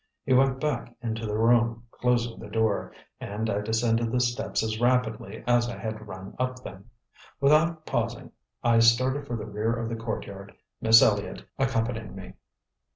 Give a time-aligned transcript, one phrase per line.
[0.25, 4.81] He went back into the room, closing the door, and I descended the steps as
[4.81, 6.89] rapidly as I had run up them.
[7.39, 8.31] Without pausing,
[8.63, 12.33] I started for the rear of the courtyard, Miss Elliott accompanying me.